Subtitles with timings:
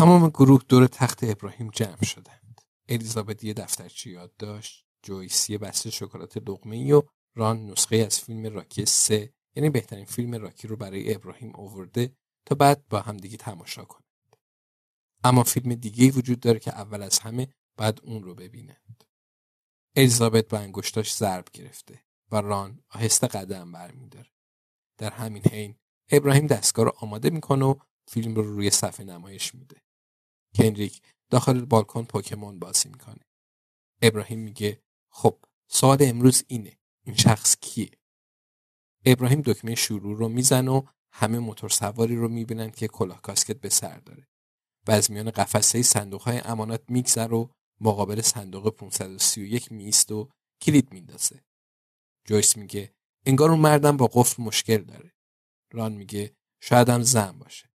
[0.00, 2.60] تمام گروه دور تخت ابراهیم جمع شدند.
[2.88, 7.02] الیزابت یه دفترچه یاد داشت، جویس یه بسته شکلات لقمه و
[7.34, 12.54] ران نسخه از فیلم راکی سه یعنی بهترین فیلم راکی رو برای ابراهیم آورده تا
[12.54, 14.36] بعد با هم دیگه تماشا کنند.
[15.24, 19.04] اما فیلم دیگه وجود داره که اول از همه بعد اون رو ببینند.
[19.96, 24.30] الیزابت با انگشتاش ضرب گرفته و ران آهسته قدم برمیداره.
[24.98, 25.78] در همین حین
[26.10, 27.74] ابراهیم دستگاه رو آماده می‌کنه و
[28.08, 29.82] فیلم رو روی صفحه نمایش میده.
[30.54, 33.26] کنریک داخل بالکن پوکمون بازی می‌کنه.
[34.02, 35.38] ابراهیم میگه خب
[35.68, 37.90] سوال امروز اینه این شخص کیه؟
[39.04, 40.82] ابراهیم دکمه شروع رو می‌زنه و
[41.12, 44.28] همه موتور سواری رو می‌بینن که کلاه کاسکت به سر داره
[44.88, 50.28] و از میان قفسه صندوق های امانات میگذر و مقابل صندوق 531 میست و
[50.62, 51.44] کلید میندازه.
[52.24, 52.94] جویس میگه
[53.26, 55.12] انگار اون مردم با قفل مشکل داره.
[55.72, 57.69] ران میگه شاید هم زن باشه.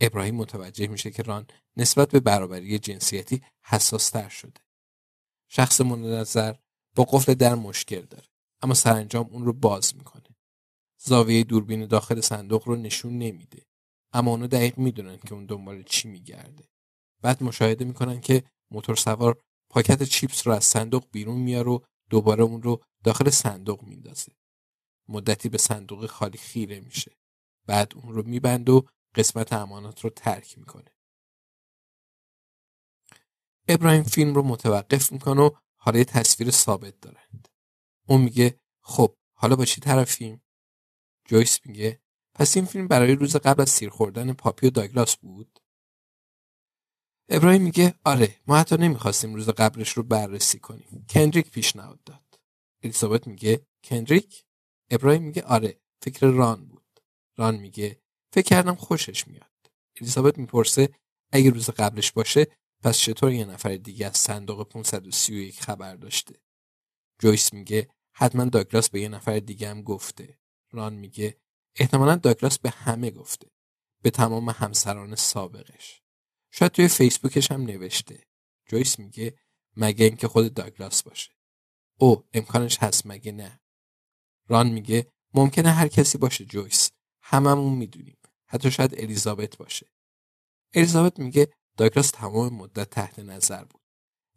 [0.00, 1.46] ابراهیم متوجه میشه که ران
[1.76, 4.60] نسبت به برابری جنسیتی حساس تر شده.
[5.48, 6.54] شخص مورد نظر
[6.94, 8.28] با قفل در مشکل داره
[8.62, 10.36] اما سرانجام اون رو باز می‌کنه.
[10.98, 13.66] زاویه دوربین داخل صندوق رو نشون نمیده
[14.12, 16.68] اما اونا دقیق می‌دونن که اون دنبال چی میگرده
[17.22, 19.40] بعد مشاهده می‌کنن که موتور سوار
[19.70, 21.78] پاکت چیپس رو از صندوق بیرون میاره و
[22.10, 24.32] دوباره اون رو داخل صندوق میندازه
[25.08, 27.12] مدتی به صندوق خالی خیره میشه
[27.66, 30.94] بعد اون رو میبند و قسمت امانات رو ترک می‌کنه.
[33.68, 37.48] ابراهیم فیلم رو متوقف می‌کنه و حالا تصویر ثابت دارند.
[38.08, 40.42] اون میگه خب حالا با چی طرفیم؟
[41.24, 42.02] جویس میگه
[42.34, 45.60] پس این فیلم برای روز قبل از سیر خوردن پاپی و داگلاس بود؟
[47.28, 51.06] ابراهیم میگه آره ما حتی نمی‌خواستیم روز قبلش رو بررسی کنیم.
[51.08, 52.40] کندریک پیشنهاد داد.
[52.82, 54.44] الیزابت میگه کندریک
[54.90, 57.00] ابراهیم میگه آره فکر ران بود.
[57.36, 58.02] ران میگه
[58.34, 59.70] فکر کردم خوشش میاد.
[60.00, 60.88] الیزابت می‌پرسه
[61.32, 62.46] اگه روز قبلش باشه
[62.82, 66.34] پس چطور یه نفر دیگه از صندوق 531 خبر داشته؟
[67.18, 70.38] جویس میگه حتما داگلاس به یه نفر دیگه هم گفته.
[70.70, 71.38] ران میگه
[71.76, 73.50] احتمالا داگلاس به همه گفته.
[74.02, 76.02] به تمام همسران سابقش.
[76.50, 78.26] شاید توی فیسبوکش هم نوشته.
[78.66, 79.38] جویس میگه
[79.76, 81.30] مگه اینکه خود داگلاس باشه.
[81.98, 83.60] او امکانش هست مگه نه؟
[84.48, 86.90] ران میگه ممکنه هر کسی باشه جویس.
[87.22, 88.16] هممون می‌دونیم.
[88.46, 89.86] حتی شاید الیزابت باشه.
[90.74, 93.82] الیزابت میگه داگلاس تمام مدت تحت نظر بود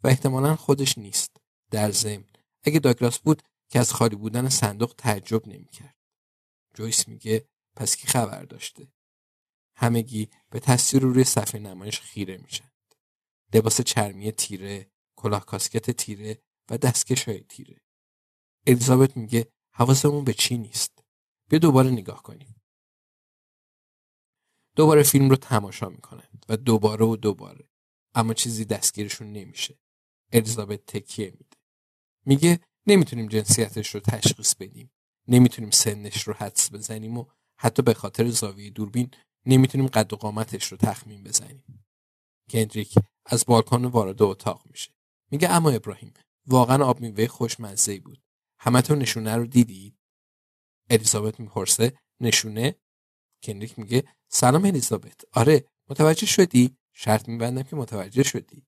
[0.04, 1.36] و احتمالا خودش نیست
[1.70, 2.30] در ضمن.
[2.62, 5.96] اگه داگلاس بود که از خالی بودن صندوق تعجب نمی‌کرد.
[6.74, 8.92] جویس میگه پس کی خبر داشته؟
[9.76, 12.94] همگی به تصویر روی صفحه نمایش خیره میشند
[13.54, 17.80] لباس چرمی تیره کلاه کاسکت تیره و دستکش های تیره.
[18.66, 21.04] الیزابت میگه حواسمون به چی نیست؟
[21.48, 22.57] بیا دوباره نگاه کنیم.
[24.78, 27.68] دوباره فیلم رو تماشا می‌کنند و دوباره و دوباره
[28.14, 29.78] اما چیزی دستگیرشون نمیشه.
[30.32, 31.56] الیزابت تکیه میده.
[32.26, 34.90] میگه نمی‌تونیم جنسیتش رو تشخیص بدیم
[35.28, 37.26] نمی‌تونیم سنش رو حدس بزنیم و
[37.58, 39.10] حتی به خاطر زاویه دوربین
[39.46, 41.84] نمی‌تونیم قد و قامتش رو تخمین بزنیم.
[42.50, 42.94] کندریک
[43.26, 44.92] از بالکن وارد اتاق میشه.
[45.30, 46.14] میگه اما ابراهیم
[46.46, 48.22] واقعا آب میوه خوشمزه بود.
[48.60, 49.98] همتون نشونه رو دیدید؟
[50.90, 52.74] الیزابت می‌پرسه نشونه؟
[53.42, 55.20] کندریک میگه سلام الیزابت.
[55.32, 58.66] آره متوجه شدی؟ شرط میبندم که متوجه شدی.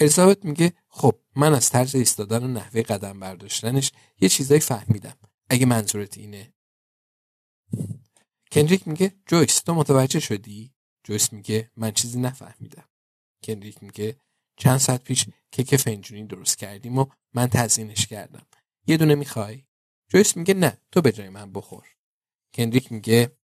[0.00, 5.18] الیزابت میگه خب من از طرز ایستادن و نحوه قدم برداشتنش یه چیزایی فهمیدم.
[5.50, 6.52] اگه منظورت اینه.
[8.52, 12.88] کندریک میگه جویس تو متوجه شدی؟ جویس میگه من چیزی نفهمیدم.
[13.42, 14.20] کندریک میگه
[14.56, 18.46] چند ساعت پیش کیک فنجونی درست کردیم و من تزیینش کردم.
[18.86, 19.64] یه دونه می‌خوای؟
[20.08, 21.95] جویس میگه نه تو به جای من بخور.
[22.56, 23.36] کندریک میگه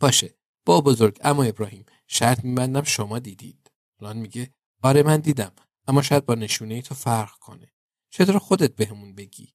[0.00, 0.34] باشه.
[0.66, 3.70] با بزرگ اما ابراهیم شرط میبندم شما دیدید.
[3.98, 5.52] ران میگه آره من دیدم
[5.88, 7.72] اما شاید با نشونه ای تو فرق کنه.
[8.10, 9.54] چطور خودت بهمون بگی؟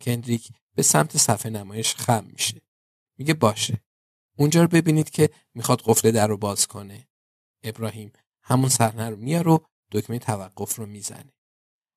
[0.00, 2.62] کندریک به سمت صفحه نمایش خم میشه.
[3.18, 3.84] میگه باشه.
[4.38, 7.08] اونجا رو ببینید که می‌خواد قفل در رو باز کنه.
[7.62, 9.58] ابراهیم همون صحنه رو میاره و
[9.92, 11.32] دکمه توقف رو می‌زنه.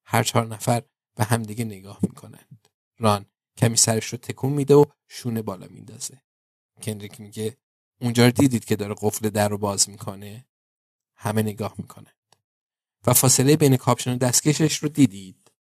[0.06, 0.83] هر چهار نفر
[1.16, 2.68] به همدیگه نگاه می‌کنند.
[2.98, 3.25] ران
[3.57, 6.21] کمی سرش رو تکون میده و شونه بالا میندازه.
[6.81, 7.57] کندریک میگه
[8.01, 10.45] اونجا رو دیدید که داره قفل در رو باز می‌کنه؟
[11.15, 12.35] همه نگاه می‌کنند.
[13.07, 15.51] و فاصله بین کاپشن و دستکشش رو دیدید.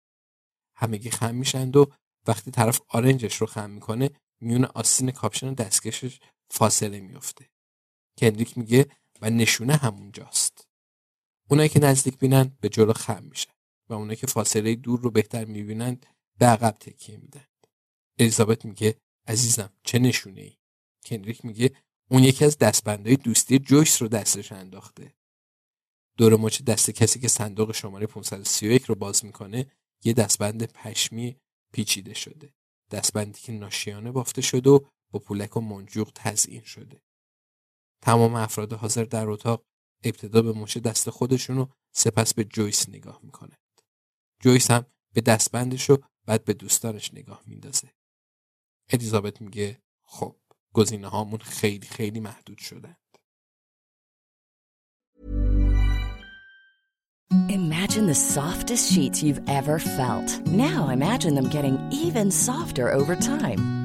[0.75, 1.91] همگی خم میشند و
[2.27, 4.09] وقتی طرف آرنجش رو خم می‌کنه
[4.41, 6.19] میون آستین کاپشن و دستکشش
[6.49, 7.49] فاصله میفته
[8.17, 8.87] کندریک میگه
[9.21, 10.67] و نشونه همونجاست.
[11.49, 13.51] اونایی که نزدیک بینن به جلو خم میشن
[13.89, 16.05] و اونایی که فاصله دور رو بهتر می‌بینند
[16.37, 17.45] به عقب تکیه میدن.
[18.19, 18.95] الیزابت میگه
[19.27, 20.57] عزیزم چه نشونه ای
[21.05, 21.75] کندریک میگه
[22.09, 25.15] اون یکی از دستبندهای دوستی جویس رو دستش انداخته.
[26.17, 29.71] دور مچ دست کسی که صندوق شماره 531 رو باز می‌کنه
[30.03, 31.39] یه دستبند پشمی
[31.73, 32.53] پیچیده شده.
[32.91, 34.79] دستبندی که ناشیانه بافته شده و
[35.11, 37.01] با پولک و منجوق تزیین شده.
[38.01, 39.65] تمام افراد حاضر در اتاق
[40.03, 43.81] ابتدا به مچ دست خودشون و سپس به جویس نگاه می‌کنند.
[44.39, 47.94] جویس هم به دستبندش و بعد به دوستانش نگاه میندازه.
[48.89, 50.35] الیزابت میگه خب
[50.73, 52.97] گزینه هامون خیلی خیلی محدود شدند
[57.49, 60.39] Imagine the softest sheets you've ever felt.
[60.47, 63.84] Now imagine them getting even softer over time.